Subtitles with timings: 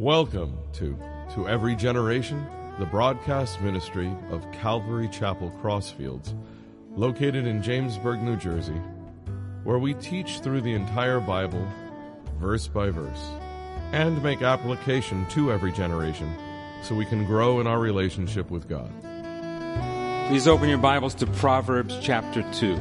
[0.00, 0.98] Welcome to
[1.34, 2.44] To Every Generation,
[2.80, 6.34] the broadcast ministry of Calvary Chapel Crossfields,
[6.96, 8.80] located in Jamesburg, New Jersey,
[9.62, 11.64] where we teach through the entire Bible,
[12.40, 13.24] verse by verse,
[13.92, 16.34] and make application to every generation
[16.82, 18.90] so we can grow in our relationship with God.
[20.26, 22.76] Please open your Bibles to Proverbs chapter 2.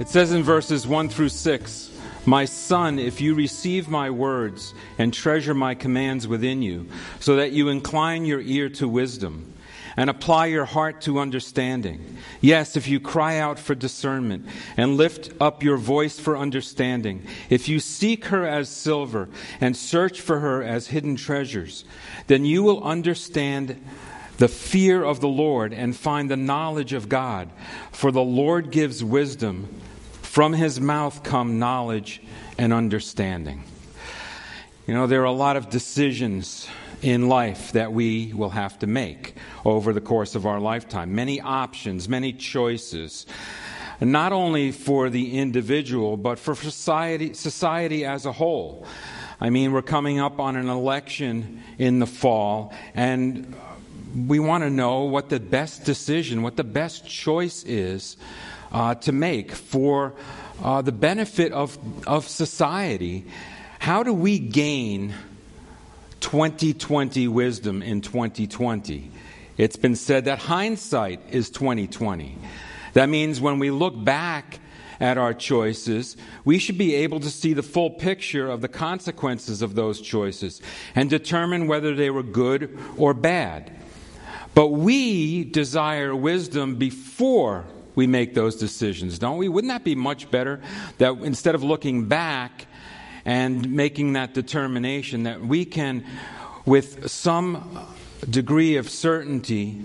[0.00, 1.97] It says in verses 1 through 6
[2.28, 6.86] My son, if you receive my words and treasure my commands within you,
[7.20, 9.54] so that you incline your ear to wisdom
[9.96, 12.18] and apply your heart to understanding.
[12.42, 14.44] Yes, if you cry out for discernment
[14.76, 20.20] and lift up your voice for understanding, if you seek her as silver and search
[20.20, 21.86] for her as hidden treasures,
[22.26, 23.82] then you will understand
[24.36, 27.48] the fear of the Lord and find the knowledge of God.
[27.90, 29.80] For the Lord gives wisdom.
[30.38, 32.22] From his mouth come knowledge
[32.58, 33.64] and understanding.
[34.86, 36.68] You know, there are a lot of decisions
[37.02, 41.12] in life that we will have to make over the course of our lifetime.
[41.12, 43.26] Many options, many choices.
[44.00, 48.86] Not only for the individual, but for society, society as a whole.
[49.40, 53.56] I mean, we're coming up on an election in the fall, and
[54.14, 58.16] we want to know what the best decision, what the best choice is
[58.72, 60.14] uh, to make for
[60.62, 63.24] uh, the benefit of, of society.
[63.78, 65.14] How do we gain
[66.20, 69.10] 2020 wisdom in 2020?
[69.56, 72.36] It's been said that hindsight is 2020.
[72.92, 74.60] That means when we look back
[75.00, 79.62] at our choices, we should be able to see the full picture of the consequences
[79.62, 80.60] of those choices
[80.94, 83.76] and determine whether they were good or bad.
[84.54, 87.64] But we desire wisdom before
[87.98, 89.48] we make those decisions, don't we?
[89.48, 90.60] Wouldn't that be much better
[90.98, 92.68] that instead of looking back
[93.24, 96.06] and making that determination, that we can,
[96.64, 97.88] with some
[98.30, 99.82] degree of certainty,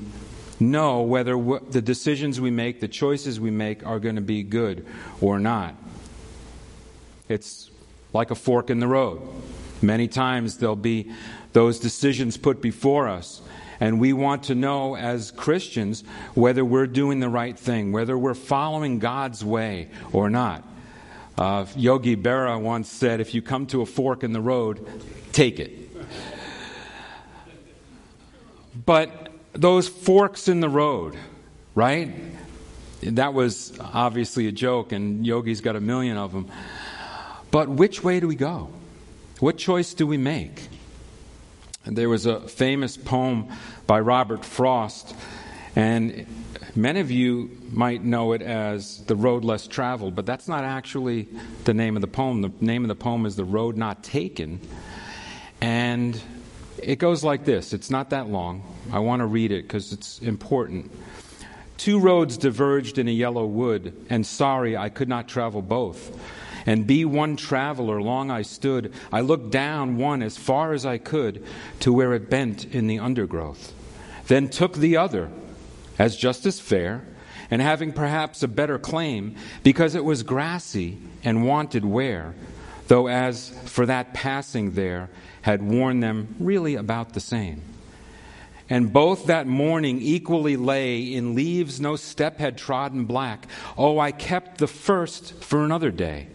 [0.60, 1.36] know whether
[1.72, 4.86] the decisions we make, the choices we make, are going to be good
[5.20, 5.74] or not?
[7.28, 7.72] It's
[8.14, 9.24] like a fork in the road.
[9.82, 11.12] Many times there'll be
[11.54, 13.42] those decisions put before us
[13.80, 16.04] and we want to know as Christians
[16.34, 20.64] whether we're doing the right thing, whether we're following God's way or not.
[21.38, 24.86] Uh, Yogi Berra once said, If you come to a fork in the road,
[25.32, 25.72] take it.
[28.86, 31.16] But those forks in the road,
[31.76, 32.14] right?
[33.02, 36.50] That was obviously a joke, and Yogi's got a million of them.
[37.52, 38.70] But which way do we go?
[39.40, 40.70] What choice do we make?
[41.86, 43.50] And there was a famous poem
[43.88, 45.16] by Robert Frost,
[45.76, 46.26] and
[46.76, 51.28] many of you might know it as The Road Less Traveled, but that's not actually
[51.66, 52.42] the name of the poem.
[52.42, 54.62] The name of the poem is The Road Not Taken.
[55.60, 56.20] And
[56.82, 58.64] it goes like this it's not that long.
[58.92, 60.92] I want to read it because it's important.
[61.78, 66.18] Two roads diverged in a yellow wood, and sorry I could not travel both
[66.66, 68.02] and be one traveler.
[68.02, 68.94] Long I stood.
[69.12, 71.46] I looked down one as far as I could
[71.82, 73.74] to where it bent in the undergrowth.
[74.28, 75.30] Then took the other
[76.00, 77.06] as just as fair,
[77.52, 82.34] and having perhaps a better claim, because it was grassy and wanted wear,
[82.88, 85.10] though as for that passing there
[85.44, 87.62] had worn them really about the same.
[88.70, 93.46] And both that morning equally lay in leaves no step had trodden black.
[93.78, 96.28] Oh, I kept the first for another day.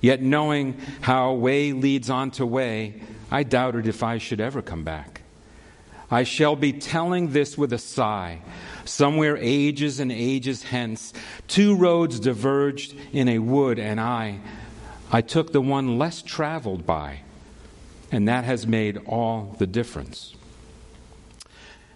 [0.00, 4.82] Yet, knowing how way leads on to way, I doubted if I should ever come
[4.82, 5.22] back.
[6.10, 8.40] I shall be telling this with a sigh.
[8.84, 11.12] Somewhere ages and ages hence,
[11.46, 14.40] two roads diverged in a wood, and I,
[15.12, 17.20] I took the one less traveled by,
[18.10, 20.34] and that has made all the difference.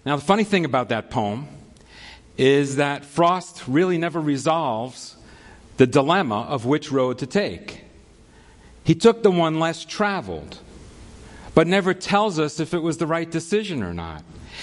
[0.05, 1.49] Now, the funny thing about that poem
[2.37, 5.17] is that Frost really never resolves
[5.77, 7.84] the dilemma of which road to take.
[8.85, 10.59] He took the one less traveled,
[11.55, 14.23] but never tells us if it was the right decision or not.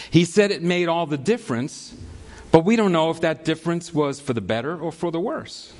[0.09, 1.93] He said it made all the difference,
[2.51, 5.73] but we don't know if that difference was for the better or for the worse.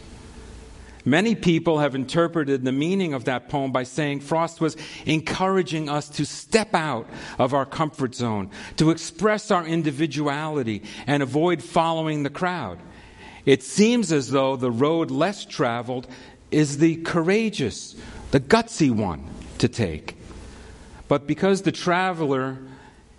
[1.03, 6.07] Many people have interpreted the meaning of that poem by saying Frost was encouraging us
[6.09, 7.09] to step out
[7.39, 12.79] of our comfort zone, to express our individuality, and avoid following the crowd.
[13.45, 16.07] It seems as though the road less traveled
[16.51, 17.95] is the courageous,
[18.31, 19.29] the gutsy one
[19.59, 20.17] to take.
[21.07, 22.57] But because the traveler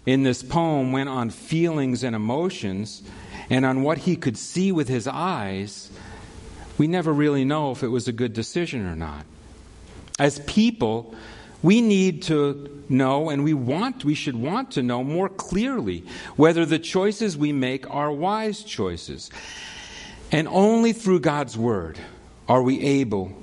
[0.07, 3.03] in this poem went on feelings and emotions
[3.51, 5.91] and on what he could see with his eyes,
[6.79, 9.27] we never really know if it was a good decision or not.
[10.19, 11.15] As people,
[11.63, 16.05] we need to know and we want we should want to know more clearly
[16.37, 19.31] whether the choices we make are wise choices.
[20.31, 21.99] And only through God's word
[22.49, 23.42] are we able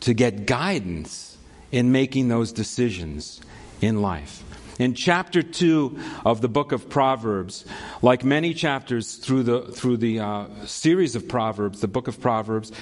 [0.00, 1.36] to get guidance
[1.72, 3.40] in making those decisions
[3.80, 4.44] in life.
[4.80, 7.66] In chapter 2 of the book of Proverbs,
[8.00, 12.72] like many chapters through the, through the uh, series of Proverbs, the book of Proverbs,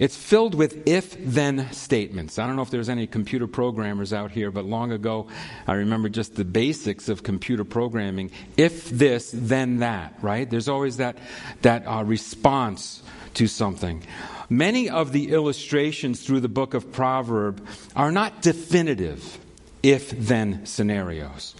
[0.00, 2.40] it's filled with if then statements.
[2.40, 5.28] I don't know if there's any computer programmers out here, but long ago
[5.68, 8.32] I remember just the basics of computer programming.
[8.56, 10.50] If this, then that, right?
[10.50, 11.18] There's always that,
[11.62, 13.00] that uh, response
[13.34, 14.02] to something.
[14.48, 17.62] Many of the illustrations through the book of Proverbs
[17.96, 19.38] are not definitive
[19.82, 21.54] if then scenarios.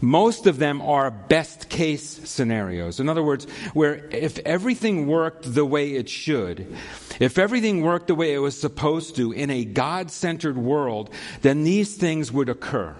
[0.00, 3.00] Most of them are best case scenarios.
[3.00, 6.72] In other words, where if everything worked the way it should,
[7.18, 11.10] if everything worked the way it was supposed to in a God centered world,
[11.42, 12.94] then these things would occur.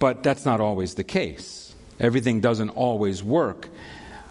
[0.00, 1.74] But that's not always the case.
[2.00, 3.68] Everything doesn't always work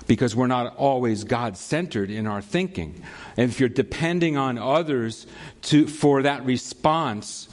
[0.07, 3.01] because we're not always God centered in our thinking.
[3.36, 5.27] And if you're depending on others
[5.63, 7.50] to, for that response,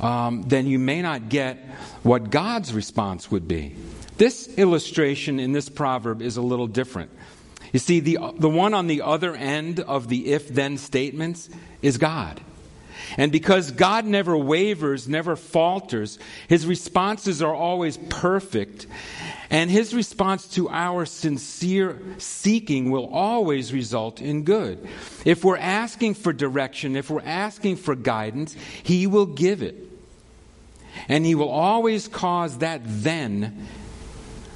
[0.00, 1.58] um, then you may not get
[2.02, 3.74] what God's response would be.
[4.16, 7.10] This illustration in this proverb is a little different.
[7.72, 11.50] You see, the, the one on the other end of the if then statements
[11.82, 12.40] is God.
[13.16, 16.18] And because God never wavers, never falters,
[16.48, 18.86] his responses are always perfect.
[19.50, 24.86] And his response to our sincere seeking will always result in good.
[25.24, 29.76] If we're asking for direction, if we're asking for guidance, he will give it.
[31.08, 33.68] And he will always cause that then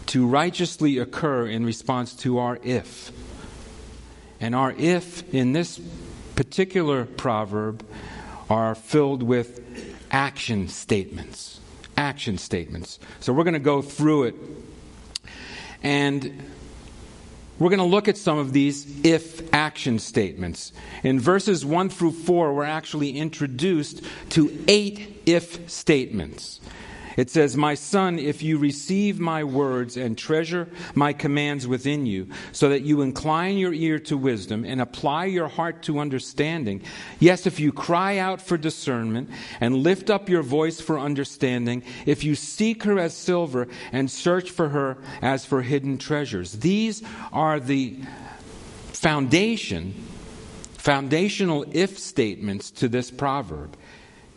[0.06, 3.12] to righteously occur in response to our if.
[4.40, 5.80] And our if in this
[6.34, 7.86] particular proverb
[8.48, 9.60] are filled with
[10.10, 11.60] action statements.
[11.96, 12.98] Action statements.
[13.20, 14.34] So we're going to go through it.
[15.82, 16.42] And
[17.58, 20.72] we're going to look at some of these if action statements.
[21.02, 26.60] In verses 1 through 4, we're actually introduced to eight if statements.
[27.16, 32.28] It says, My son, if you receive my words and treasure my commands within you,
[32.52, 36.82] so that you incline your ear to wisdom and apply your heart to understanding,
[37.18, 39.30] yes, if you cry out for discernment
[39.60, 44.50] and lift up your voice for understanding, if you seek her as silver and search
[44.50, 46.52] for her as for hidden treasures.
[46.52, 47.02] These
[47.32, 47.96] are the
[48.92, 49.94] foundation,
[50.76, 53.76] foundational if statements to this proverb.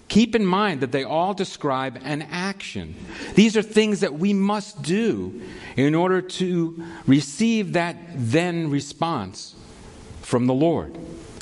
[0.07, 2.95] Keep in mind that they all describe an action.
[3.35, 5.41] These are things that we must do
[5.75, 9.55] in order to receive that then response
[10.21, 10.97] from the Lord.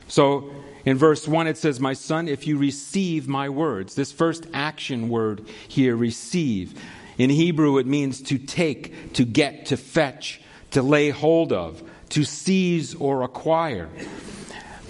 [0.08, 0.52] So
[0.86, 3.96] in verse 1, it says, My son, if you receive my words.
[3.96, 6.80] This first action word here, receive.
[7.18, 10.42] In Hebrew, it means to take, to get, to fetch,
[10.72, 13.90] to lay hold of, to seize or acquire.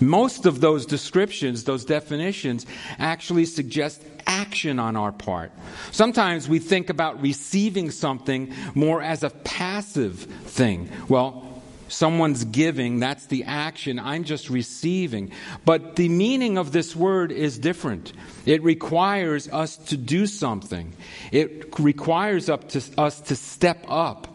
[0.02, 2.66] Most of those descriptions, those definitions,
[2.98, 5.52] actually suggest action on our part.
[5.92, 10.90] Sometimes we think about receiving something more as a passive thing.
[11.08, 14.00] Well, someone's giving, that's the action.
[14.00, 15.32] I'm just receiving.
[15.66, 18.14] But the meaning of this word is different.
[18.46, 20.94] It requires us to do something,
[21.32, 24.28] it requires to, us to step up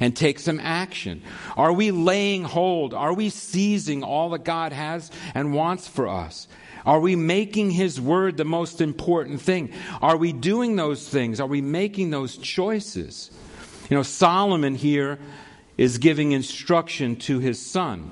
[0.00, 1.22] and take some action?
[1.56, 2.94] Are we laying hold?
[2.94, 6.48] Are we seizing all that God has and wants for us?
[6.84, 9.72] Are we making His Word the most important thing?
[10.00, 11.40] Are we doing those things?
[11.40, 13.30] Are we making those choices?
[13.88, 15.18] You know, Solomon here
[15.76, 18.10] is giving instruction to his son.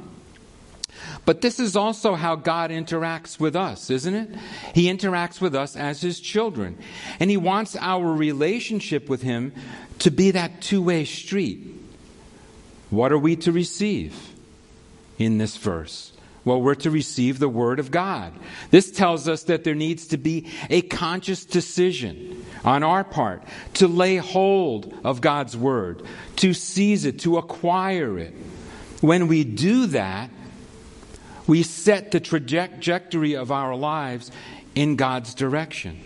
[1.25, 4.37] But this is also how God interacts with us, isn't it?
[4.75, 6.79] He interacts with us as His children.
[7.19, 9.55] And He wants our relationship with Him
[10.01, 11.75] to be that two way street.
[12.91, 14.35] What are we to receive
[15.19, 16.13] in this verse?
[16.45, 18.33] Well, we're to receive the Word of God.
[18.71, 23.87] This tells us that there needs to be a conscious decision on our part to
[23.87, 26.03] lay hold of God's Word,
[26.37, 28.35] to seize it, to acquire it.
[29.03, 30.31] When we do that,
[31.47, 34.31] we set the trajectory of our lives
[34.75, 36.01] in God's direction.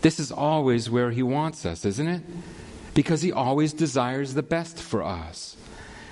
[0.00, 2.22] This is always where He wants us, isn't it?
[2.96, 5.56] Because He always desires the best for us.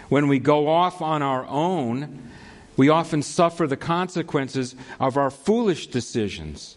[0.08, 2.30] When we go off on our own,
[2.76, 6.76] we often suffer the consequences of our foolish decisions.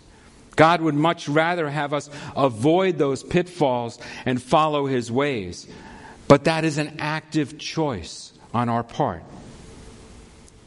[0.55, 5.67] God would much rather have us avoid those pitfalls and follow His ways.
[6.27, 9.23] But that is an active choice on our part.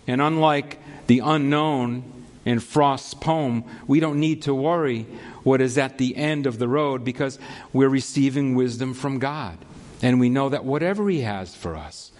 [0.06, 2.20] And unlike the unknown
[2.50, 5.07] in Frost's poem, we don't need to worry
[5.45, 7.38] what is at the end of the road because
[7.73, 9.57] we're receiving wisdom from God.
[10.02, 12.11] And we know that whatever He has for us,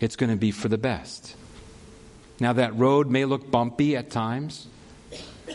[0.00, 1.36] it's going to be for the best.
[2.40, 4.66] Now, that road may look bumpy at times,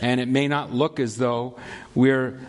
[0.00, 1.58] and it may not look as though
[1.96, 2.40] we're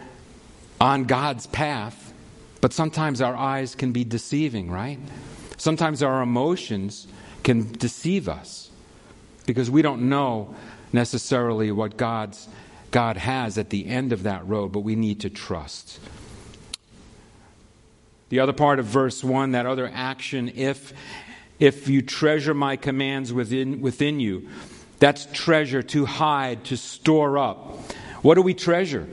[0.79, 2.13] on God's path,
[2.61, 4.99] but sometimes our eyes can be deceiving, right?
[5.57, 7.07] Sometimes our emotions
[7.43, 8.69] can deceive us
[9.47, 10.53] because we don't know
[10.93, 12.47] necessarily what God's
[12.91, 15.99] God has at the end of that road, but we need to trust.
[18.29, 20.93] The other part of verse 1, that other action, if
[21.59, 24.47] if you treasure my commands within within you,
[24.99, 27.79] that's treasure to hide, to store up.
[28.21, 29.07] What do we treasure?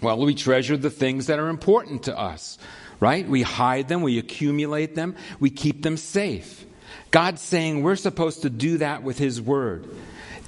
[0.00, 2.58] Well, we treasure the things that are important to us,
[3.00, 3.26] right?
[3.28, 6.64] We hide them, we accumulate them, we keep them safe.
[7.10, 9.88] God's saying we're supposed to do that with His Word.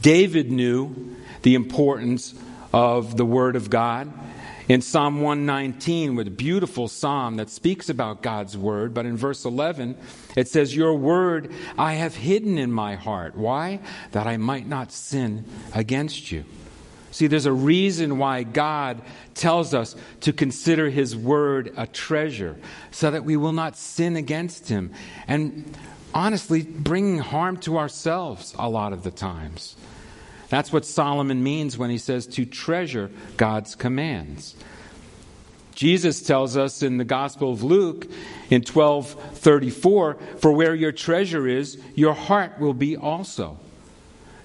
[0.03, 2.35] David knew the importance
[2.73, 4.13] of the Word of God.
[4.69, 9.45] In Psalm 119, with a beautiful psalm that speaks about God's Word, but in verse
[9.45, 9.97] 11,
[10.37, 13.37] it says, Your Word I have hidden in my heart.
[13.37, 13.79] Why?
[14.11, 16.45] That I might not sin against you.
[17.13, 19.01] See, there's a reason why God
[19.35, 22.57] tells us to consider His Word a treasure,
[22.91, 24.93] so that we will not sin against Him.
[25.29, 25.77] And
[26.17, 29.77] honestly, bringing harm to ourselves a lot of the times.
[30.49, 34.55] That's what Solomon means when he says to treasure God's commands.
[35.75, 38.09] Jesus tells us in the Gospel of Luke
[38.49, 43.59] in 12:34, "For where your treasure is, your heart will be also."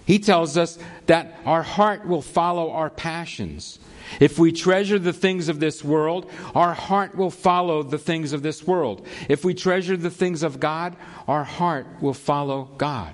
[0.05, 3.79] He tells us that our heart will follow our passions.
[4.19, 8.43] If we treasure the things of this world, our heart will follow the things of
[8.43, 9.05] this world.
[9.29, 10.95] If we treasure the things of God,
[11.27, 13.13] our heart will follow God.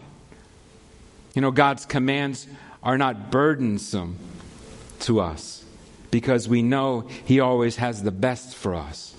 [1.34, 2.48] You know, God's commands
[2.82, 4.18] are not burdensome
[5.01, 5.63] to us
[6.10, 9.13] because we know He always has the best for us.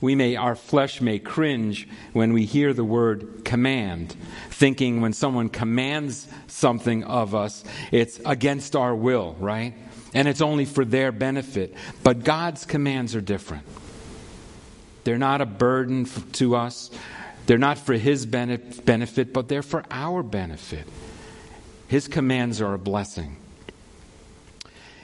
[0.00, 4.16] We may, our flesh may cringe when we hear the word command,
[4.48, 9.74] thinking when someone commands something of us, it's against our will, right?
[10.12, 11.74] And it's only for their benefit.
[12.02, 13.64] But God's commands are different.
[15.04, 16.90] They're not a burden to us,
[17.46, 20.86] they're not for His benefit, but they're for our benefit.
[21.88, 23.36] His commands are a blessing.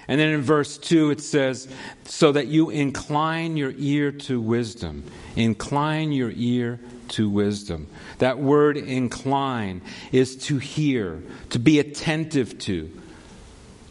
[0.09, 1.69] And then in verse 2 it says,
[2.05, 5.05] So that you incline your ear to wisdom.
[5.35, 7.89] Incline your ear to wisdom.
[8.19, 9.83] That word incline
[10.13, 12.91] is to hear, to be attentive to,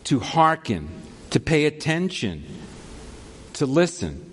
[0.06, 0.90] to hearken,
[1.36, 2.46] to pay attention,
[3.52, 4.32] to listen.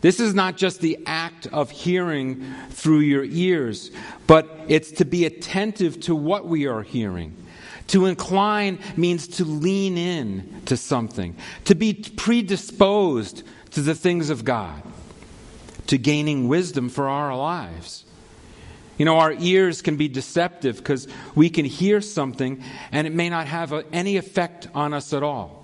[0.00, 3.90] This is not just the act of hearing through your ears,
[4.26, 7.36] but it's to be attentive to what we are hearing
[7.88, 14.46] to incline means to lean in to something, to be predisposed to the things of
[14.46, 14.82] God,
[15.88, 18.06] to gaining wisdom for our lives.
[18.96, 23.28] You know, our ears can be deceptive because we can hear something and it may
[23.28, 25.63] not have any effect on us at all.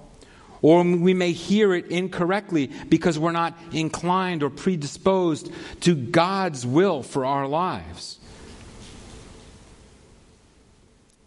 [0.62, 5.50] Or we may hear it incorrectly because we're not inclined or predisposed
[5.80, 8.18] to God's will for our lives.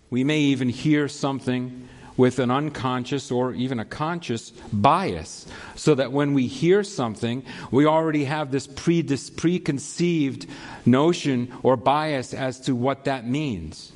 [0.10, 6.12] We may even hear something with an unconscious or even a conscious bias, so that
[6.12, 10.46] when we hear something, we already have this preconceived
[10.86, 13.92] notion or bias as to what that means.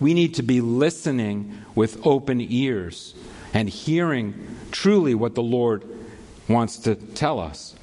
[0.00, 3.14] We need to be listening with open ears
[3.54, 4.34] and hearing
[4.70, 5.84] truly what the Lord
[6.48, 7.74] wants to tell us.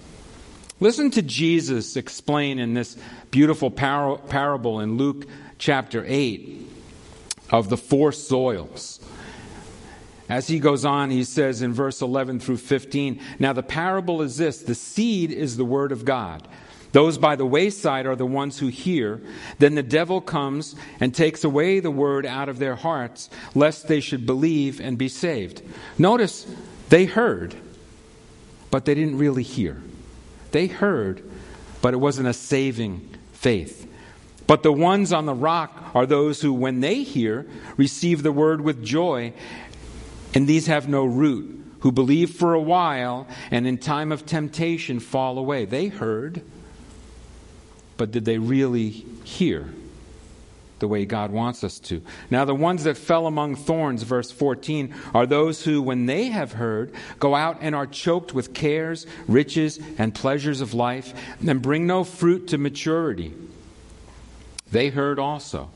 [0.80, 2.98] Listen to Jesus explain in this
[3.32, 5.26] beautiful par- parable in Luke
[5.58, 6.68] chapter 8
[7.52, 9.00] of the four soils.
[10.30, 14.38] As he goes on, he says in verse 11 through 15 Now the parable is
[14.38, 16.48] this the seed is the word of God.
[16.92, 19.22] Those by the wayside are the ones who hear.
[19.60, 24.00] Then the devil comes and takes away the word out of their hearts, lest they
[24.00, 25.62] should believe and be saved.
[25.98, 26.48] Notice
[26.90, 27.56] they heard,
[28.72, 29.82] but they didn't really hear.
[30.52, 31.24] They heard,
[31.82, 33.88] but it wasn't a saving faith.
[34.48, 37.46] But the ones on the rock are those who, when they hear,
[37.78, 39.32] receive the word with joy,
[40.34, 45.00] and these have no root, who believe for a while, and in time of temptation
[45.00, 45.66] fall away.
[45.66, 46.42] They heard,
[48.00, 49.70] but did they really hear?
[50.80, 52.02] the way God wants us to.
[52.32, 56.54] Now, the ones that fell among thorns, verse 14, are those who, when they have
[56.54, 61.14] heard, go out and are choked with cares, riches, and pleasures of life,
[61.46, 63.34] and bring no fruit to maturity.
[64.72, 65.70] They heard also.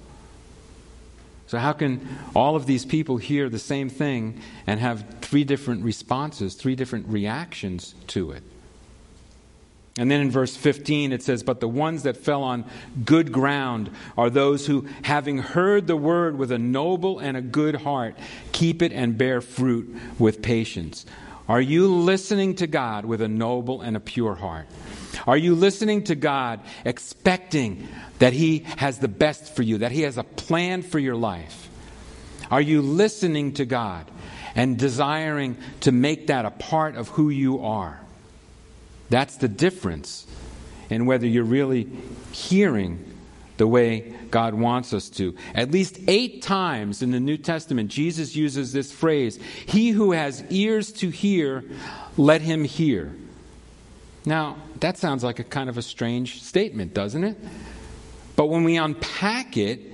[1.47, 5.83] So, how can all of these people hear the same thing and have three different
[5.83, 8.43] responses, three different reactions to it?
[9.97, 12.65] And then in verse 15 it says, But the ones that fell on
[13.05, 17.75] good ground are those who, having heard the word with a noble and a good
[17.75, 18.17] heart,
[18.51, 21.05] keep it and bear fruit with patience.
[21.47, 24.65] Are you listening to God with a noble and a pure heart?
[25.27, 27.87] Are you listening to God expecting
[28.19, 31.69] that He has the best for you, that He has a plan for your life?
[32.49, 34.09] Are you listening to God
[34.55, 38.02] and desiring to make that a part of who you are?
[39.13, 40.25] That's the difference
[40.89, 41.87] in whether you're really
[42.31, 43.13] hearing
[43.57, 45.35] the way God wants us to.
[45.53, 50.43] At least eight times in the New Testament, Jesus uses this phrase He who has
[50.49, 51.63] ears to hear,
[52.17, 53.13] let him hear.
[54.25, 57.37] Now, that sounds like a kind of a strange statement, doesn't it?
[58.35, 59.92] But when we unpack it,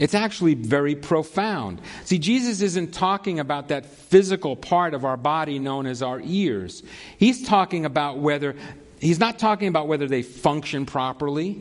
[0.00, 1.82] it's actually very profound.
[2.06, 6.82] See, Jesus isn't talking about that physical part of our body known as our ears.
[7.18, 8.56] He's talking about whether,
[8.98, 11.60] he's not talking about whether they function properly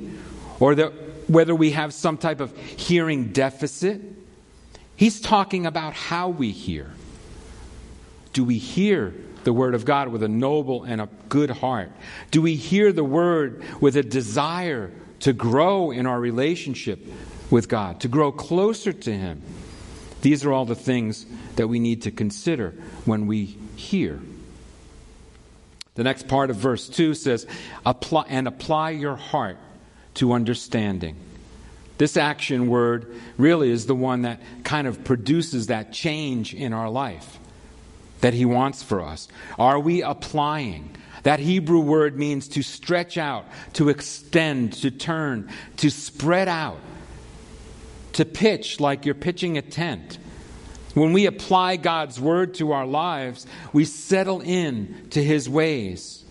[0.61, 0.85] or the,
[1.27, 4.01] whether we have some type of hearing deficit.
[4.95, 6.93] He's talking about how we hear.
[8.31, 11.91] Do we hear the Word of God with a noble and a good heart?
[12.31, 17.05] Do we hear the Word with a desire to grow in our relationship
[17.49, 19.41] with God, to grow closer to Him.
[20.21, 21.25] These are all the things
[21.55, 22.73] that we need to consider
[23.05, 24.19] when we hear.
[25.95, 27.45] The next part of verse 2 says,
[27.85, 29.57] apply, and apply your heart
[30.15, 31.17] to understanding.
[31.97, 36.89] This action word really is the one that kind of produces that change in our
[36.89, 37.39] life
[38.21, 39.27] that He wants for us.
[39.57, 40.95] Are we applying?
[41.23, 46.79] That Hebrew word means to stretch out, to extend, to turn, to spread out
[48.13, 50.17] to pitch like you're pitching a tent.
[50.93, 56.23] When we apply God's word to our lives, we settle in to his ways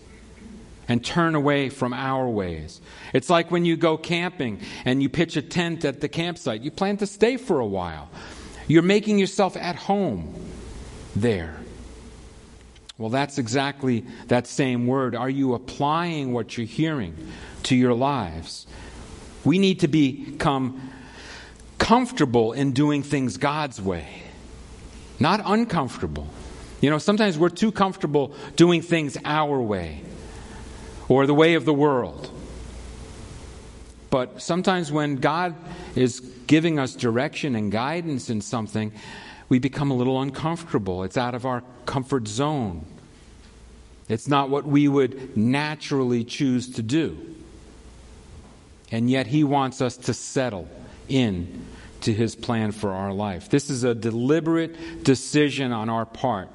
[0.87, 2.81] and turn away from our ways.
[3.13, 6.61] It's like when you go camping and you pitch a tent at the campsite.
[6.61, 8.09] You plan to stay for a while.
[8.67, 10.33] You're making yourself at home
[11.15, 11.55] there.
[12.97, 15.15] Well, that's exactly that same word.
[15.15, 17.15] Are you applying what you're hearing
[17.63, 18.67] to your lives?
[19.45, 20.91] We need to become
[21.89, 24.05] comfortable in doing things God's way,
[25.19, 26.27] not uncomfortable.
[26.81, 30.03] You know, sometimes we're too comfortable doing things our way
[31.07, 32.29] or the way of the world.
[34.11, 35.55] But sometimes when God
[35.95, 38.91] is giving us direction and guidance in something,
[39.49, 41.03] we become a little uncomfortable.
[41.03, 42.85] It's out of our comfort zone.
[44.07, 47.17] It's not what we would naturally choose to do.
[48.91, 50.67] And yet, He wants us to settle
[51.07, 51.65] in
[52.01, 53.49] to his plan for our life.
[53.49, 56.49] This is a deliberate decision on our part.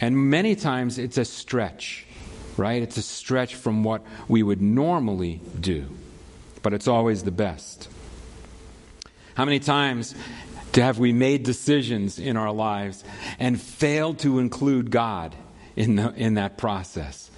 [0.00, 2.06] And many times it's a stretch,
[2.56, 2.82] right?
[2.82, 5.88] It's a stretch from what we would normally do,
[6.62, 7.88] but it's always the best.
[9.34, 10.14] How many times
[10.74, 13.04] have we made decisions in our lives
[13.38, 15.34] and failed to include God
[15.76, 17.30] in, the, in that process?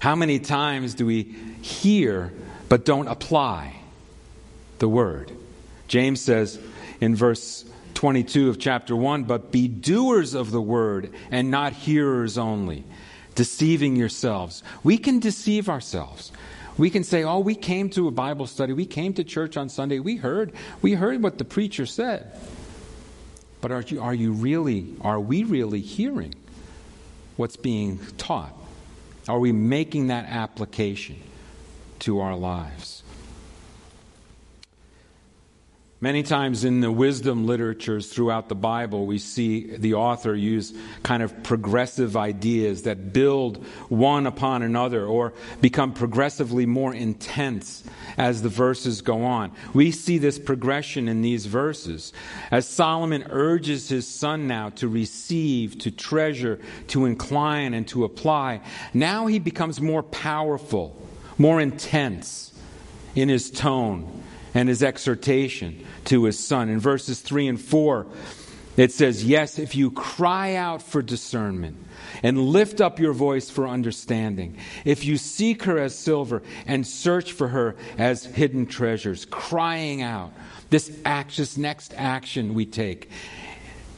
[0.00, 1.22] How many times do we
[1.62, 2.32] hear
[2.68, 3.76] but don't apply
[4.78, 5.32] the word?
[5.88, 6.58] James says
[7.00, 12.36] in verse 22 of chapter 1 But be doers of the word and not hearers
[12.36, 12.84] only,
[13.34, 14.62] deceiving yourselves.
[14.82, 16.32] We can deceive ourselves.
[16.76, 18.72] We can say, "Oh, we came to a Bible study.
[18.72, 20.00] We came to church on Sunday.
[20.00, 22.32] We heard, we heard what the preacher said."
[23.60, 26.34] But are you, are you really, are we really hearing
[27.36, 28.54] what's being taught?
[29.26, 31.16] Are we making that application
[32.00, 33.03] to our lives?
[36.04, 41.22] Many times in the wisdom literatures throughout the Bible, we see the author use kind
[41.22, 47.84] of progressive ideas that build one upon another or become progressively more intense
[48.18, 49.50] as the verses go on.
[49.72, 52.12] We see this progression in these verses.
[52.50, 58.60] As Solomon urges his son now to receive, to treasure, to incline, and to apply,
[58.92, 61.00] now he becomes more powerful,
[61.38, 62.52] more intense
[63.14, 64.20] in his tone
[64.54, 66.68] and his exhortation to his son.
[66.68, 68.06] In verses 3 and 4,
[68.76, 71.76] it says, Yes, if you cry out for discernment
[72.22, 77.32] and lift up your voice for understanding, if you seek her as silver and search
[77.32, 80.32] for her as hidden treasures, crying out,
[80.70, 83.10] this, act, this next action we take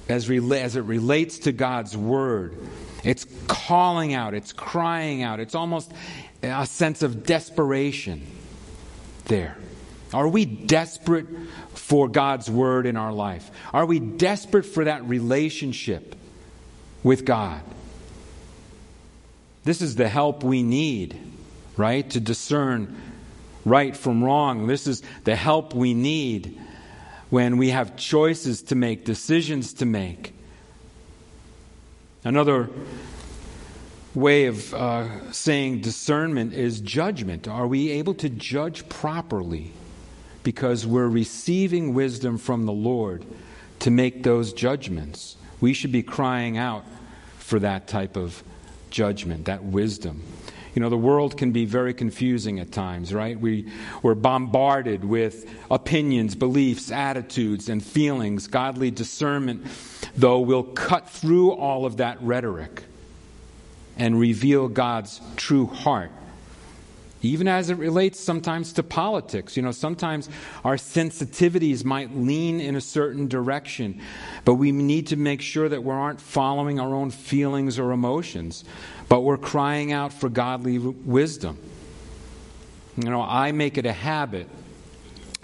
[0.08, 2.54] as, as it relates to God's word,
[3.02, 5.92] it's calling out, it's crying out, it's almost
[6.42, 8.26] a sense of desperation
[9.26, 9.56] there.
[10.12, 11.26] Are we desperate
[11.74, 13.50] for God's word in our life?
[13.72, 16.14] Are we desperate for that relationship
[17.02, 17.60] with God?
[19.64, 21.18] This is the help we need,
[21.76, 22.08] right?
[22.10, 22.96] To discern
[23.64, 24.68] right from wrong.
[24.68, 26.60] This is the help we need
[27.30, 30.32] when we have choices to make, decisions to make.
[32.22, 32.70] Another
[34.14, 37.48] way of uh, saying discernment is judgment.
[37.48, 39.72] Are we able to judge properly?
[40.46, 43.24] Because we're receiving wisdom from the Lord
[43.80, 45.37] to make those judgments.
[45.61, 46.85] We should be crying out
[47.38, 48.44] for that type of
[48.88, 50.22] judgment, that wisdom.
[50.72, 53.37] You know, the world can be very confusing at times, right?
[53.37, 53.72] We,
[54.04, 58.46] we're bombarded with opinions, beliefs, attitudes, and feelings.
[58.46, 59.66] Godly discernment,
[60.16, 62.85] though, will cut through all of that rhetoric
[63.98, 66.12] and reveal God's true heart.
[67.26, 69.56] Even as it relates sometimes to politics.
[69.56, 70.28] You know, sometimes
[70.64, 74.00] our sensitivities might lean in a certain direction,
[74.44, 78.64] but we need to make sure that we aren't following our own feelings or emotions
[79.08, 81.58] but we're crying out for godly wisdom.
[82.96, 84.48] You know, I make it a habit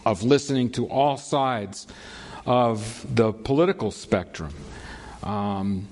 [0.04, 1.86] of listening to all sides
[2.46, 4.52] of the political spectrum.
[5.22, 5.86] Um,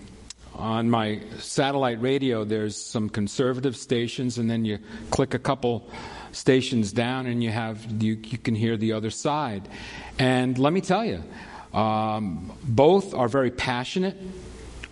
[0.61, 4.79] on my satellite radio, there's some conservative stations, and then you
[5.11, 5.89] click a couple
[6.33, 9.69] stations down, and you have you, you can hear the other side.
[10.19, 11.25] And let me tell you,
[11.73, 14.17] um, both are very passionate.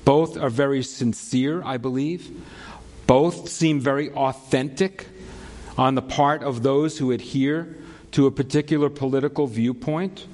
[0.04, 2.31] Both are very sincere, I believe.
[3.07, 5.07] Both seem very authentic
[5.76, 7.76] on the part of those who adhere
[8.12, 10.26] to a particular political viewpoint.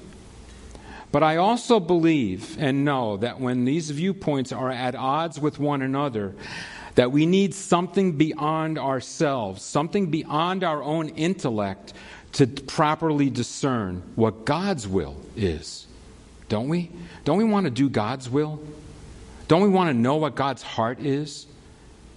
[1.11, 5.81] But I also believe and know that when these viewpoints are at odds with one
[5.81, 6.35] another,
[6.95, 11.93] that we need something beyond ourselves, something beyond our own intellect
[12.33, 15.87] to properly discern what God's will is.
[16.49, 16.91] Don't we?
[17.23, 18.61] Don't we want to do God's will?
[19.47, 21.47] Don't we want to know what God's heart is?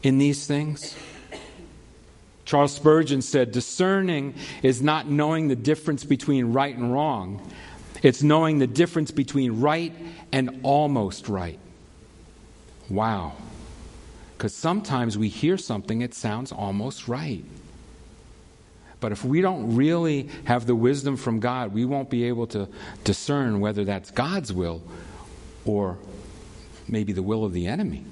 [0.02, 0.96] in these things?
[2.44, 7.42] Charles Spurgeon said, Discerning is not knowing the difference between right and wrong,
[8.02, 9.92] it's knowing the difference between right
[10.32, 11.58] and almost right.
[12.88, 13.34] Wow.
[14.36, 17.44] Because sometimes we hear something, it sounds almost right.
[19.00, 22.68] But if we don't really have the wisdom from God, we won't be able to
[23.04, 24.82] discern whether that's God's will
[25.64, 25.98] or
[26.88, 28.04] maybe the will of the enemy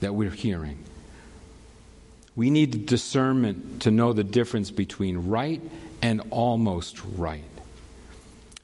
[0.00, 0.84] that we're hearing.
[2.34, 5.60] We need discernment to know the difference between right
[6.00, 7.44] and almost right.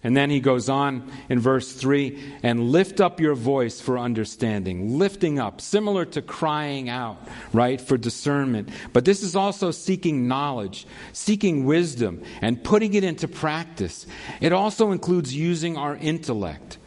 [0.06, 5.00] And then he goes on in verse 3 and lift up your voice for understanding.
[5.00, 7.16] Lifting up, similar to crying out,
[7.52, 8.68] right, for discernment.
[8.92, 14.06] But this is also seeking knowledge, seeking wisdom, and putting it into practice.
[14.40, 16.78] It also includes using our intellect.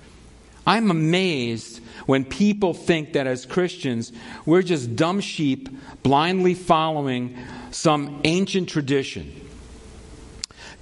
[0.66, 4.14] I'm amazed when people think that as Christians,
[4.46, 5.68] we're just dumb sheep
[6.04, 7.38] blindly following
[7.72, 9.30] some ancient tradition.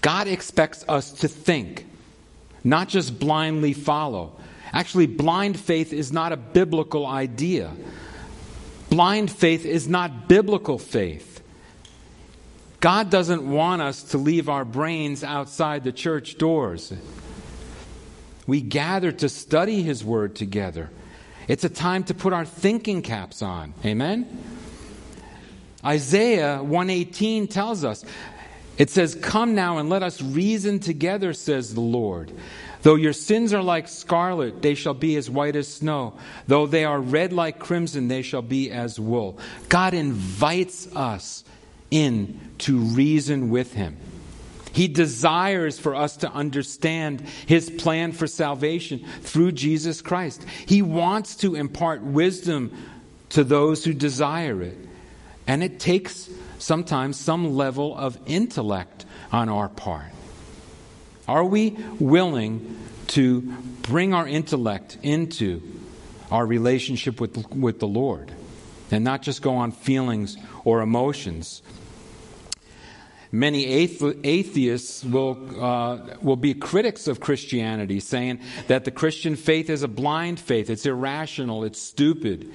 [0.02, 1.87] God expects us to think,
[2.64, 4.36] not just blindly follow.
[4.74, 7.72] Actually, blind faith is not a biblical idea.
[8.90, 11.42] Blind faith is not biblical faith.
[12.80, 16.94] God doesn't want us to leave our brains outside the church doors.
[18.46, 20.90] We gather to study His Word together.
[21.48, 23.74] It's a time to put our thinking caps on.
[23.84, 24.44] Amen?
[25.84, 28.04] Isaiah 118 tells us,
[28.78, 32.32] it says, Come now and let us reason together, says the Lord.
[32.84, 36.18] Though your sins are like scarlet, they shall be as white as snow.
[36.46, 39.40] Though they are red like crimson, they shall be as wool.
[39.68, 41.44] God invites us
[41.90, 43.98] in to reason with Him.
[44.74, 50.46] He desires for us to understand His plan for salvation through Jesus Christ.
[50.68, 52.72] He wants to impart wisdom
[53.30, 54.78] to those who desire it.
[55.48, 60.12] And it takes sometimes some level of intellect on our part.
[61.28, 63.42] Are we willing to
[63.82, 65.62] bring our intellect into
[66.32, 68.32] our relationship with, with the Lord
[68.92, 71.62] and not just go on feelings or emotions?
[73.30, 79.84] Many atheists will, uh, will be critics of Christianity, saying that the Christian faith is
[79.84, 82.54] a blind faith, it's irrational, it's stupid.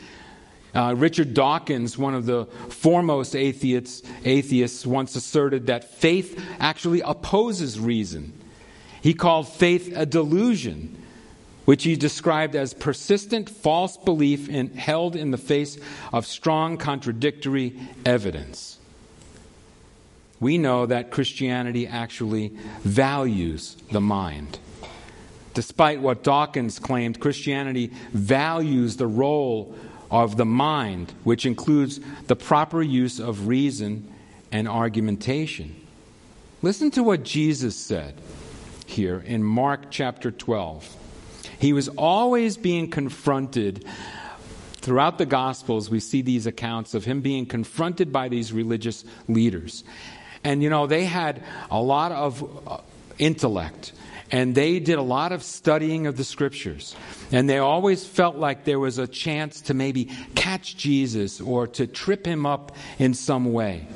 [0.75, 7.79] Uh, Richard Dawkins, one of the foremost atheists, atheists, once asserted that faith actually opposes
[7.79, 8.33] reason.
[9.03, 10.97] He called faith a delusion,
[11.67, 15.79] which he described as persistent false belief in, held in the face
[16.13, 18.79] of strong contradictory evidence.
[20.43, 22.49] we know that Christianity actually
[22.83, 24.59] values the mind.
[25.55, 29.73] Despite what Dawkins claimed, Christianity values the role
[30.13, 34.07] of the mind, which includes the proper use of reason
[34.53, 35.75] and argumentation.
[36.61, 38.15] Listen to what Jesus said
[38.87, 40.97] here in Mark chapter 12.
[41.59, 43.85] He was always being confronted.
[44.75, 49.83] Throughout the Gospels, we see these accounts of him being confronted by these religious leaders.
[50.45, 52.79] And, you know, they had a lot of uh,
[53.19, 53.93] intellect
[54.33, 56.97] and they did a lot of studying of the scriptures.
[57.31, 61.87] And they always felt like there was a chance to maybe catch Jesus or to
[61.87, 63.87] trip him up in some way.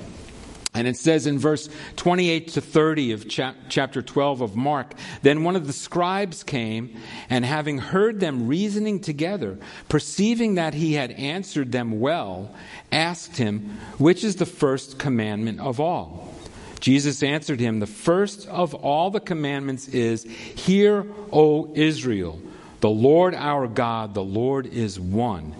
[0.75, 5.57] And it says in verse 28 to 30 of chapter 12 of Mark Then one
[5.57, 6.95] of the scribes came,
[7.31, 12.55] and having heard them reasoning together, perceiving that he had answered them well,
[12.93, 16.36] asked him, Which is the first commandment of all?
[16.81, 22.41] Jesus answered him, The first of all the commandments is, Hear, O Israel,
[22.81, 25.55] the Lord our God, the Lord is one.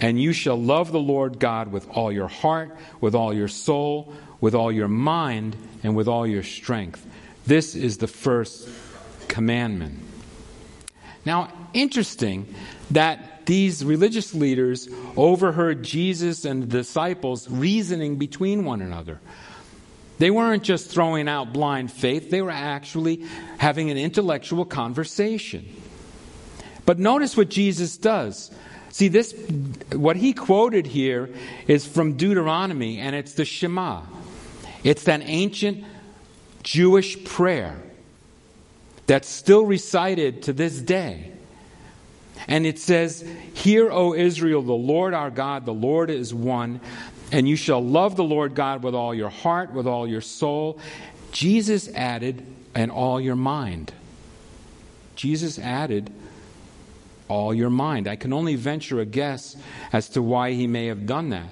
[0.00, 4.12] And you shall love the Lord God with all your heart, with all your soul,
[4.40, 7.06] with all your mind, and with all your strength.
[7.46, 8.68] This is the first
[9.28, 10.00] commandment.
[11.24, 12.54] Now, interesting
[12.90, 19.20] that these religious leaders overheard Jesus and the disciples reasoning between one another.
[20.18, 23.24] They weren't just throwing out blind faith, they were actually
[23.58, 25.68] having an intellectual conversation.
[26.86, 28.50] But notice what Jesus does.
[28.90, 29.34] See, this,
[29.92, 31.30] what he quoted here
[31.66, 34.02] is from Deuteronomy, and it's the Shema.
[34.84, 35.84] It's that ancient
[36.62, 37.80] Jewish prayer
[39.06, 41.32] that's still recited to this day.
[42.46, 46.80] And it says, Hear, O Israel, the Lord our God, the Lord is one.
[47.34, 50.78] And you shall love the Lord God with all your heart, with all your soul.
[51.32, 53.92] Jesus added, and all your mind.
[55.16, 56.12] Jesus added,
[57.26, 58.06] all your mind.
[58.06, 59.56] I can only venture a guess
[59.92, 61.48] as to why he may have done that.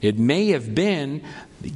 [0.00, 1.22] It may have been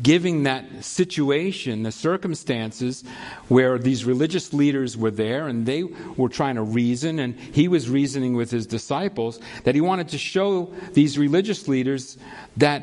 [0.02, 3.04] giving that situation, the circumstances
[3.46, 7.88] where these religious leaders were there and they were trying to reason, and he was
[7.88, 12.18] reasoning with his disciples, that he wanted to show these religious leaders
[12.56, 12.82] that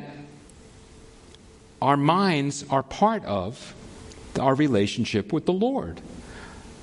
[1.81, 3.75] our minds are part of
[4.39, 6.01] our relationship with the Lord.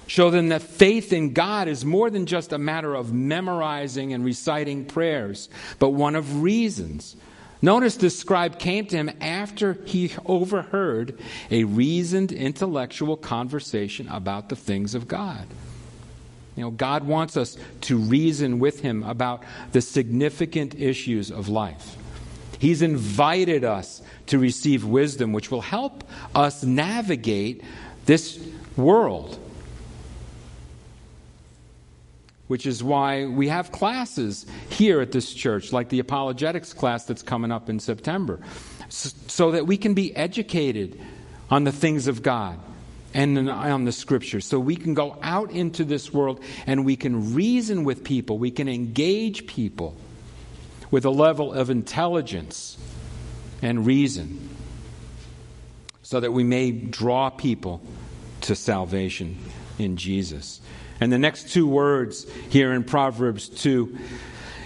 [0.06, 4.24] Show them that faith in God is more than just a matter of memorizing and
[4.24, 7.14] reciting prayers, but one of reasons.
[7.60, 11.18] Notice the scribe came to him after he overheard
[11.50, 15.46] a reasoned intellectual conversation about the things of God.
[16.56, 21.96] You know, God wants us to reason with him about the significant issues of life.
[22.58, 27.62] He's invited us to receive wisdom, which will help us navigate
[28.06, 28.38] this
[28.76, 29.38] world.
[32.48, 37.22] Which is why we have classes here at this church, like the apologetics class that's
[37.22, 38.40] coming up in September,
[38.88, 40.98] so that we can be educated
[41.50, 42.58] on the things of God
[43.14, 44.46] and on the scriptures.
[44.46, 48.50] So we can go out into this world and we can reason with people, we
[48.50, 49.94] can engage people
[50.90, 52.78] with a level of intelligence
[53.62, 54.48] and reason
[56.02, 57.82] so that we may draw people
[58.42, 59.36] to salvation
[59.78, 60.60] in Jesus.
[61.00, 63.98] And the next two words here in Proverbs 2,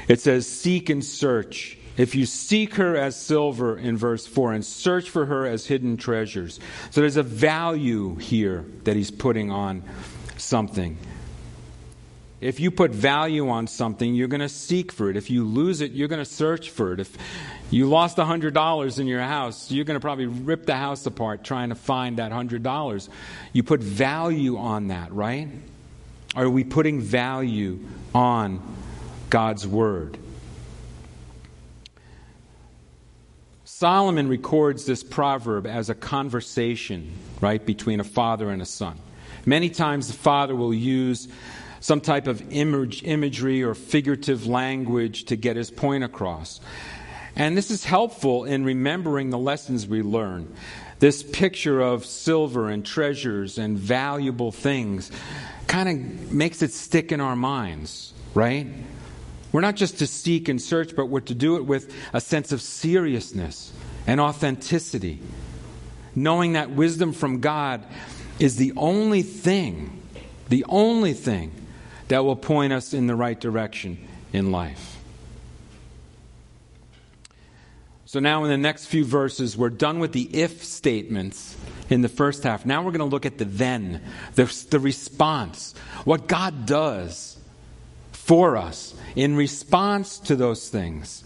[0.09, 1.77] it says, Seek and search.
[1.97, 5.97] If you seek her as silver in verse 4 and search for her as hidden
[5.97, 6.59] treasures.
[6.91, 9.83] So there's a value here that he's putting on
[10.39, 10.97] something.
[12.43, 15.17] If you put value on something, you're going to seek for it.
[15.17, 16.99] If you lose it, you're going to search for it.
[16.99, 17.17] If
[17.71, 21.69] you lost $100 in your house, you're going to probably rip the house apart trying
[21.69, 23.09] to find that $100.
[23.53, 25.49] You put value on that, right?
[26.35, 27.79] Are we putting value
[28.13, 28.61] on
[29.31, 30.19] God's Word?
[33.65, 38.99] Solomon records this proverb as a conversation, right, between a father and a son.
[39.47, 41.29] Many times the father will use
[41.83, 46.61] some type of image, imagery or figurative language to get his point across.
[47.35, 50.55] And this is helpful in remembering the lessons we learn.
[51.01, 55.11] This picture of silver and treasures and valuable things
[55.67, 58.69] kind of makes it stick in our minds, right?
[59.51, 62.53] We're not just to seek and search, but we're to do it with a sense
[62.53, 63.73] of seriousness
[64.07, 65.19] and authenticity,
[66.15, 67.85] knowing that wisdom from God
[68.39, 70.01] is the only thing,
[70.49, 71.53] the only thing
[72.09, 73.99] that will point us in the right direction
[74.33, 74.99] in life.
[78.13, 81.57] So now in the next few verses, we're done with the if statements
[81.89, 82.67] in the first half.
[82.67, 84.03] Now we're going to look at the then,
[84.35, 87.39] the, the response, what God does
[88.13, 91.25] for us in response to those things.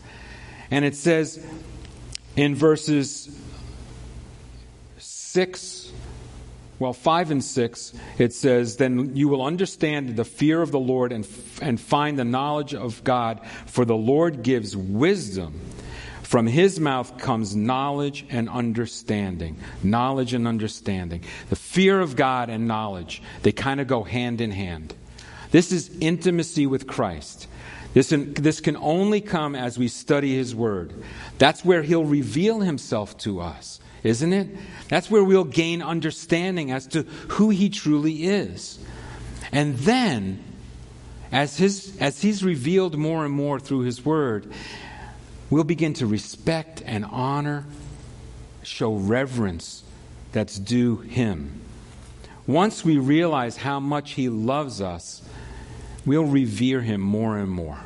[0.71, 1.45] And it says
[2.37, 3.37] in verses
[4.99, 5.86] 6,
[6.79, 11.13] well, 5 and 6, it says, Then you will understand the fear of the Lord
[11.13, 11.27] and,
[11.63, 15.61] and find the knowledge of God, for the Lord gives wisdom.
[16.23, 19.59] From his mouth comes knowledge and understanding.
[19.83, 21.23] Knowledge and understanding.
[21.51, 24.93] The fear of God and knowledge, they kind of go hand in hand.
[25.53, 27.47] This is intimacy with Christ.
[27.95, 30.93] This, this can only come as we study his word.
[31.39, 34.49] That's where he'll reveal himself to us, isn't it?
[34.89, 38.79] That's where we'll gain understanding as to who he truly is.
[39.53, 40.43] And then,
[41.33, 44.51] as, his, as he's revealed more and more through his word,
[45.51, 47.67] we'll begin to respect and honor,
[48.63, 49.83] show reverence
[50.37, 51.63] that's due Him.
[52.47, 55.23] Once we realize how much He loves us,
[56.05, 57.79] we'll revere Him more and more.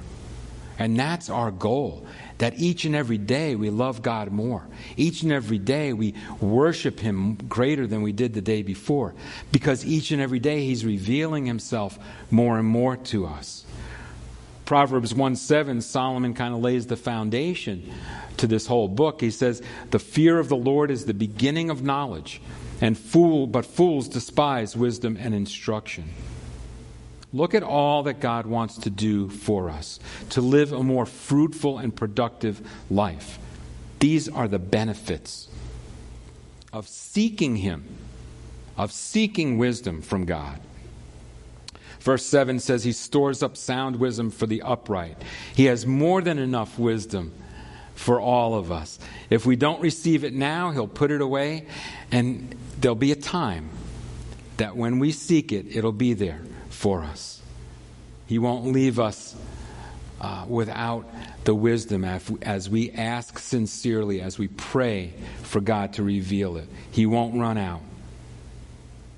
[0.77, 2.07] And that's our goal.
[2.41, 4.67] That each and every day we love God more.
[4.97, 9.15] Each and every day we worship Him greater than we did the day before.
[9.53, 11.99] Because each and every day He's revealing Himself
[12.31, 13.67] more and more to us.
[14.65, 17.93] Proverbs 1 7, Solomon kind of lays the foundation
[18.39, 19.21] to this whole book.
[19.21, 22.41] He says, The fear of the Lord is the beginning of knowledge,
[22.81, 26.09] and fool, but fools despise wisdom and instruction.
[27.33, 31.79] Look at all that God wants to do for us to live a more fruitful
[31.79, 33.39] and productive life.
[34.01, 35.49] These are the benefits
[36.73, 37.85] of seeking Him,
[38.77, 40.61] of seeking wisdom from God.
[42.01, 45.23] Verse 7 says, He stores up sound wisdom for the upright.
[45.55, 47.33] He has more than enough wisdom
[47.95, 48.99] for all of us.
[49.29, 51.67] If we don't receive it now, He'll put it away,
[52.11, 53.69] and there'll be a time
[54.57, 56.41] that when we seek it, it'll be there
[56.81, 57.43] for us.
[58.25, 59.37] He won't leave us
[60.19, 61.05] uh, without
[61.45, 65.13] the wisdom as we ask sincerely, as we pray
[65.43, 66.67] for God to reveal it.
[66.91, 67.83] He won't run out.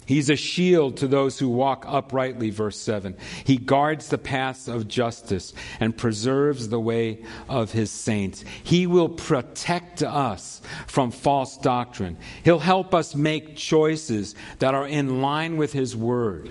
[0.06, 3.16] He's a shield to those who walk uprightly, verse 7.
[3.44, 8.44] He guards the paths of justice and preserves the way of his saints.
[8.64, 12.16] He will protect us from false doctrine.
[12.44, 16.50] He'll help us make choices that are in line with his word.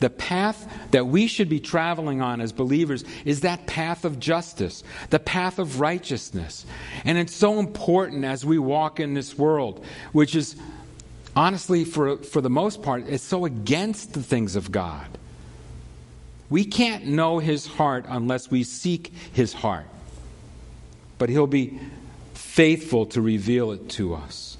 [0.00, 4.82] The path that we should be traveling on as believers is that path of justice,
[5.10, 6.66] the path of righteousness.
[7.04, 10.56] And it's so important as we walk in this world, which is
[11.36, 15.06] honestly, for, for the most part, is so against the things of God.
[16.50, 19.86] We can't know his heart unless we seek his heart.
[21.18, 21.80] But he'll be
[22.34, 24.56] faithful to reveal it to us.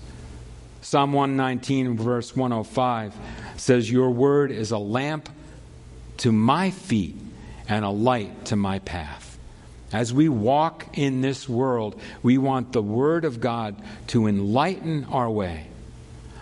[0.84, 3.14] Psalm 119, verse 105
[3.56, 5.30] says, Your word is a lamp
[6.18, 7.16] to my feet
[7.66, 9.38] and a light to my path.
[9.94, 13.76] As we walk in this world, we want the word of God
[14.08, 15.68] to enlighten our way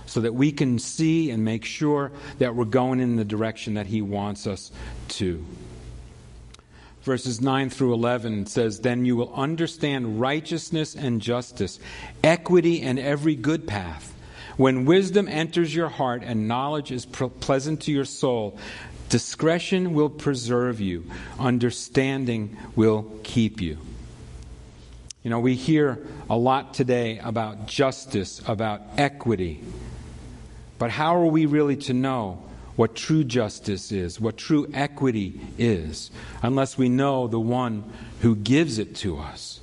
[0.07, 3.87] so that we can see and make sure that we're going in the direction that
[3.87, 4.73] He wants us
[5.11, 5.47] to.
[7.03, 11.79] Verses 9 through 11 says, Then you will understand righteousness and justice,
[12.25, 14.12] equity and every good path.
[14.57, 18.59] When wisdom enters your heart and knowledge is pleasant to your soul,
[19.09, 21.05] discretion will preserve you,
[21.39, 23.79] understanding will keep you.
[25.23, 29.63] You know, we hear a lot today about justice, about equity.
[30.79, 32.43] But how are we really to know
[32.75, 36.11] what true justice is, what true equity is,
[36.43, 37.85] unless we know the one
[38.23, 39.61] who gives it to us?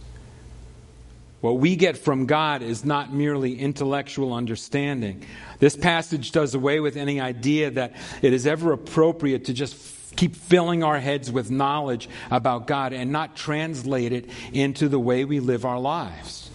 [1.41, 5.23] What we get from God is not merely intellectual understanding.
[5.60, 10.36] This passage does away with any idea that it is ever appropriate to just keep
[10.36, 15.39] filling our heads with knowledge about God and not translate it into the way we
[15.39, 16.49] live our lives.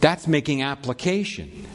[0.00, 1.66] That's making application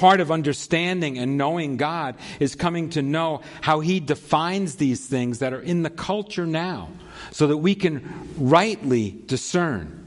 [0.00, 5.40] part of understanding and knowing God is coming to know how He defines these things
[5.40, 6.88] that are in the culture now
[7.32, 9.99] so that we can rightly discern.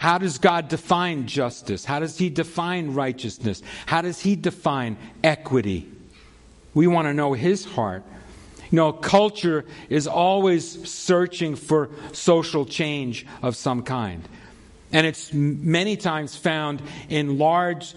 [0.00, 1.84] How does God define justice?
[1.84, 3.62] How does He define righteousness?
[3.84, 5.92] How does He define equity?
[6.72, 8.02] We want to know His heart.
[8.70, 14.26] You know, culture is always searching for social change of some kind.
[14.90, 16.80] And it's many times found
[17.10, 17.94] in large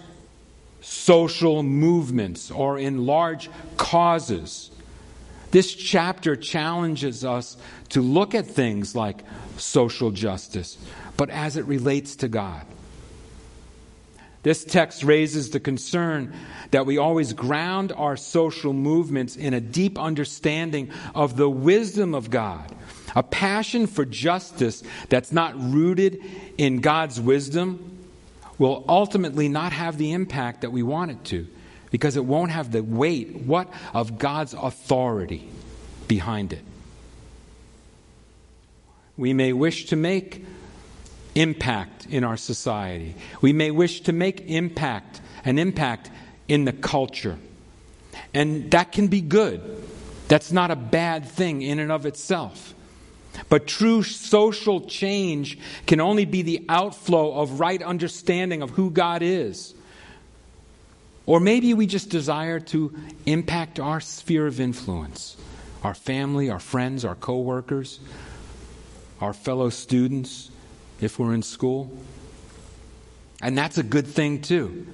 [0.82, 3.48] social movements or in large
[3.78, 4.70] causes
[5.54, 7.56] This chapter challenges us
[7.90, 9.22] to look at things like
[9.56, 10.76] social justice,
[11.16, 12.66] but as it relates to God.
[14.42, 16.34] This text raises the concern
[16.72, 22.30] that we always ground our social movements in a deep understanding of the wisdom of
[22.30, 22.74] God.
[23.14, 26.20] A passion for justice that's not rooted
[26.58, 27.96] in God's wisdom
[28.58, 31.46] will ultimately not have the impact that we want it to
[31.94, 35.48] because it won't have the weight what of God's authority
[36.08, 36.64] behind it.
[39.16, 40.44] We may wish to make
[41.36, 43.14] impact in our society.
[43.40, 46.10] We may wish to make impact, an impact
[46.48, 47.38] in the culture.
[48.34, 49.62] And that can be good.
[50.26, 52.74] That's not a bad thing in and of itself.
[53.48, 59.22] But true social change can only be the outflow of right understanding of who God
[59.22, 59.74] is.
[61.26, 62.94] Or maybe we just desire to
[63.26, 65.36] impact our sphere of influence
[65.82, 68.00] our family, our friends, our coworkers,
[69.20, 70.50] our fellow students,
[70.98, 71.94] if we're in school.
[73.42, 74.86] And that's a good thing, too.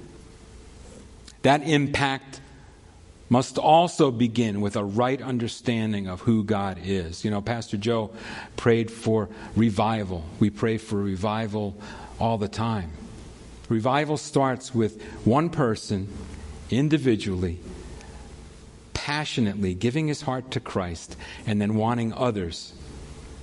[1.43, 2.41] That impact
[3.29, 7.23] must also begin with a right understanding of who God is.
[7.23, 8.11] You know, Pastor Joe
[8.57, 10.25] prayed for revival.
[10.41, 11.77] We pray for revival
[12.19, 12.91] all the time.
[13.71, 16.09] Revival starts with one person
[16.69, 17.57] individually,
[18.93, 21.15] passionately giving his heart to Christ,
[21.45, 22.73] and then wanting others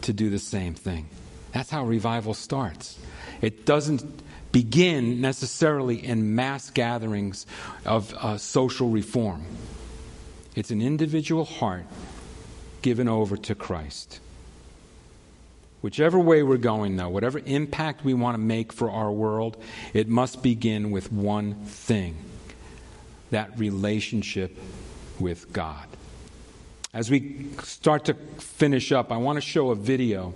[0.02, 1.08] to do the same thing.
[1.52, 2.98] That's how revival starts.
[3.40, 4.04] It doesn't
[4.52, 7.46] begin necessarily in mass gatherings
[7.86, 9.46] of uh, social reform,
[10.54, 11.86] it's an individual heart
[12.82, 14.20] given over to Christ.
[15.80, 19.56] Whichever way we're going, though, whatever impact we want to make for our world,
[19.94, 22.16] it must begin with one thing
[23.30, 24.58] that relationship
[25.20, 25.86] with God.
[26.92, 30.34] As we start to finish up, I want to show a video.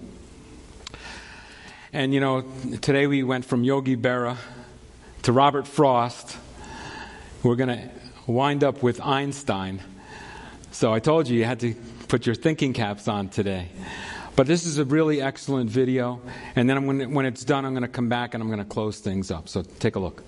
[1.93, 2.45] And you know,
[2.81, 4.37] today we went from Yogi Berra
[5.23, 6.37] to Robert Frost.
[7.43, 7.91] We're going to
[8.27, 9.83] wind up with Einstein.
[10.71, 11.75] So I told you you had to
[12.09, 13.69] put your thinking caps on today.
[14.35, 16.21] But this is a really excellent video.
[16.57, 18.65] And then when, when it's done, I'm going to come back and I'm going to
[18.65, 19.49] close things up.
[19.49, 20.23] So take a look.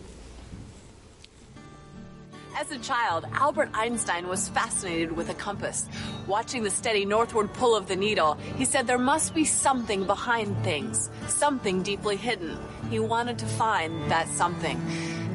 [2.56, 5.88] As a child, Albert Einstein was fascinated with a compass.
[6.26, 10.56] Watching the steady northward pull of the needle, he said there must be something behind
[10.62, 12.56] things, something deeply hidden.
[12.90, 14.80] He wanted to find that something.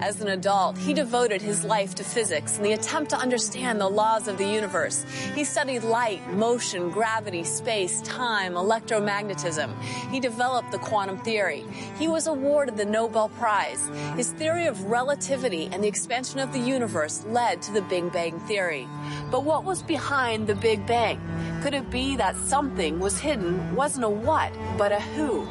[0.02, 3.90] As an adult, he devoted his life to physics in the attempt to understand the
[3.90, 5.06] laws of the universe.
[5.36, 9.70] He studied light, motion, gravity, space, time, electromagnetism.
[10.10, 11.66] He developed the quantum theory.
[11.98, 13.90] He was awarded the Nobel Prize.
[14.16, 18.40] His theory of relativity and the expansion of the universe led to the Big Bang
[18.42, 18.88] theory.
[19.30, 21.20] But what was behind the Big Bang?
[21.62, 25.46] Could it be that something was hidden, wasn't a what, but a who?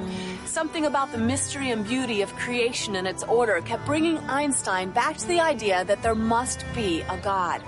[0.48, 5.18] Something about the mystery and beauty of creation and its order kept bringing Einstein back
[5.18, 7.62] to the idea that there must be a God.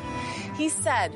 [0.56, 1.12] He said,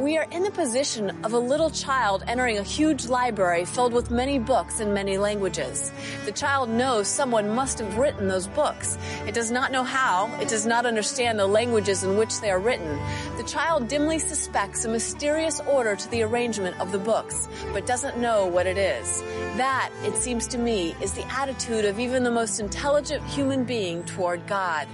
[0.00, 4.10] we are in the position of a little child entering a huge library filled with
[4.10, 5.92] many books in many languages.
[6.24, 8.96] The child knows someone must have written those books.
[9.26, 10.34] It does not know how.
[10.40, 12.98] It does not understand the languages in which they are written.
[13.36, 18.18] The child dimly suspects a mysterious order to the arrangement of the books, but doesn't
[18.18, 19.20] know what it is.
[19.58, 24.02] That, it seems to me, is the attitude of even the most intelligent human being
[24.04, 24.88] toward God.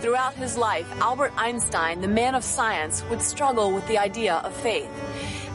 [0.00, 4.54] Throughout his life, Albert Einstein, the man of science, would struggle with the idea of
[4.54, 4.90] faith.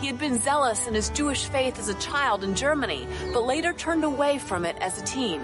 [0.02, 3.74] He had been zealous in his Jewish faith as a child in Germany, but later
[3.74, 5.42] turned away from it as a teen.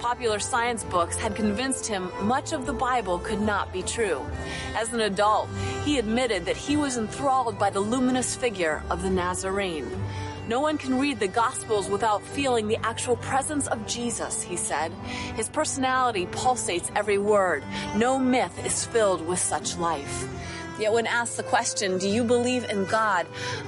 [0.00, 4.24] Popular science books had convinced him much of the Bible could not be true.
[4.74, 5.50] As an adult,
[5.84, 9.90] he admitted that he was enthralled by the luminous figure of the Nazarene.
[10.48, 14.90] No one can read the Gospels without feeling the actual presence of Jesus, he said.
[15.36, 17.62] His personality pulsates every word.
[17.94, 20.26] No myth is filled with such life.
[20.80, 23.26] Yet when asked the question, do you believe in God?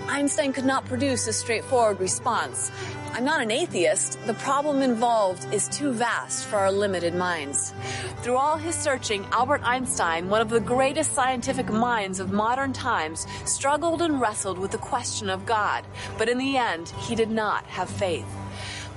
[0.09, 2.73] Einstein could not produce a straightforward response.
[3.13, 4.19] I'm not an atheist.
[4.25, 7.75] The problem involved is too vast for our limited minds.
[8.23, 13.27] Through all his searching, Albert Einstein, one of the greatest scientific minds of modern times,
[13.45, 15.85] struggled and wrestled with the question of God.
[16.17, 18.27] But in the end, he did not have faith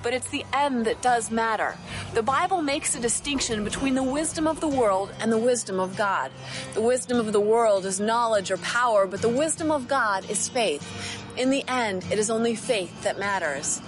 [0.06, 1.76] but it's the end that does matter.
[2.14, 5.98] The Bible makes a distinction between the wisdom of the world and the wisdom of
[5.98, 6.30] God.
[6.76, 10.48] The wisdom of the world is knowledge or power, but the wisdom of God is
[10.48, 11.26] faith.
[11.38, 13.82] In the end, it is only faith that matters.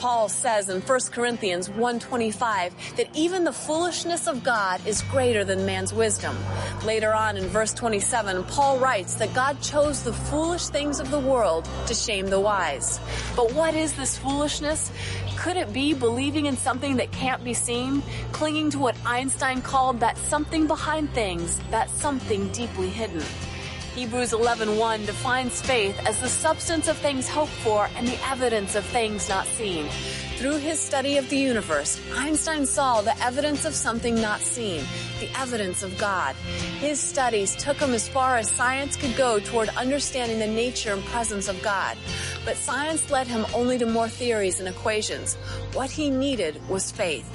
[0.00, 5.66] Paul says in 1 Corinthians 1:25 that even the foolishness of God is greater than
[5.66, 6.34] man's wisdom.
[6.86, 11.18] Later on in verse 27, Paul writes that God chose the foolish things of the
[11.18, 12.98] world to shame the wise.
[13.36, 14.90] But what is this foolishness?
[15.36, 18.02] Could it be believing in something that can't be seen?
[18.32, 23.22] Clinging to what Einstein called that something behind things, that something deeply hidden.
[23.94, 28.84] Hebrews 11:1 defines faith as the substance of things hoped for and the evidence of
[28.84, 29.88] things not seen.
[30.36, 34.84] Through his study of the universe, Einstein saw the evidence of something not seen,
[35.18, 36.36] the evidence of God.
[36.78, 41.04] His studies took him as far as science could go toward understanding the nature and
[41.06, 41.98] presence of God.
[42.44, 45.34] But science led him only to more theories and equations.
[45.74, 47.28] What he needed was faith.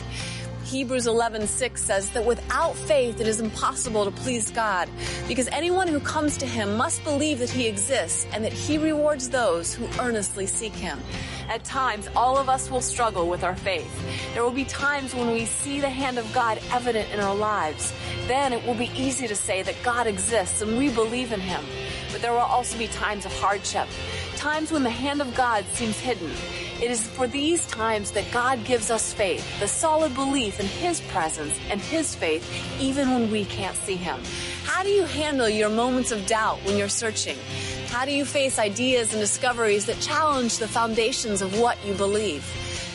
[0.65, 4.89] Hebrews 11:6 says that without faith it is impossible to please God
[5.27, 9.29] because anyone who comes to him must believe that he exists and that he rewards
[9.29, 10.99] those who earnestly seek him.
[11.49, 13.93] At times all of us will struggle with our faith.
[14.33, 17.93] There will be times when we see the hand of God evident in our lives.
[18.27, 21.63] Then it will be easy to say that God exists and we believe in him.
[22.11, 23.87] But there will also be times of hardship,
[24.45, 26.29] times when the hand of God seems hidden.
[26.79, 31.01] It is for these times that God gives us faith, the solid belief in His
[31.01, 32.45] presence and His faith,
[32.79, 34.19] even when we can't see Him.
[34.63, 37.37] How do you handle your moments of doubt when you're searching?
[37.87, 42.45] How do you face ideas and discoveries that challenge the foundations of what you believe?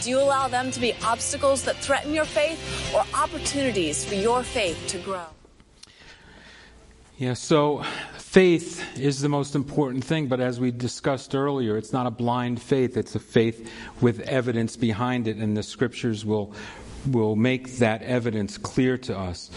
[0.02, 2.60] Do you allow them to be obstacles that threaten your faith
[2.94, 5.26] or opportunities for your faith to grow?
[7.18, 7.84] Yeah, so
[8.30, 12.62] faith is the most important thing, but as we discussed earlier, it's not a blind
[12.62, 13.68] faith, it's a faith
[14.00, 16.54] with evidence behind it, and the scriptures will,
[17.10, 19.50] will make that evidence clear to us.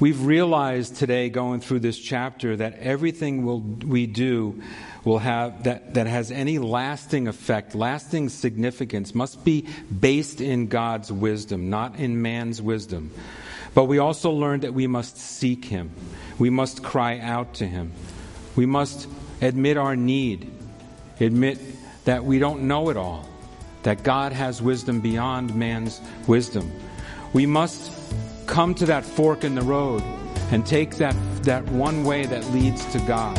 [0.00, 4.60] We've realized today, going through this chapter, that everything we'll, we do
[5.04, 9.66] will have that, that has any lasting effect, lasting significance, must be
[9.98, 13.10] based in God's wisdom, not in man's wisdom.
[13.74, 15.90] But we also learn that we must seek Him.
[16.38, 17.92] We must cry out to Him.
[18.56, 19.08] We must
[19.40, 20.50] admit our need,
[21.20, 21.58] admit
[22.04, 23.28] that we don't know it all,
[23.84, 26.70] that God has wisdom beyond man's wisdom.
[27.32, 27.92] We must
[28.46, 30.02] come to that fork in the road
[30.50, 33.38] and take that, that one way that leads to God.